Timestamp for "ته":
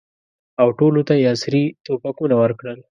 1.07-1.13